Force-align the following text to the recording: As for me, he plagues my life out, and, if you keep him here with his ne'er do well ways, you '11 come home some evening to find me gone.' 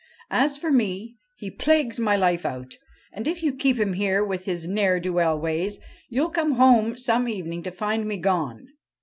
As 0.31 0.57
for 0.57 0.71
me, 0.71 1.17
he 1.37 1.51
plagues 1.51 1.99
my 1.99 2.15
life 2.15 2.43
out, 2.43 2.73
and, 3.13 3.27
if 3.27 3.43
you 3.43 3.53
keep 3.53 3.77
him 3.77 3.93
here 3.93 4.25
with 4.25 4.45
his 4.45 4.67
ne'er 4.67 4.99
do 4.99 5.13
well 5.13 5.37
ways, 5.39 5.77
you 6.09 6.21
'11 6.21 6.33
come 6.33 6.51
home 6.53 6.97
some 6.97 7.27
evening 7.27 7.61
to 7.61 7.69
find 7.69 8.07
me 8.07 8.17
gone.' 8.17 8.69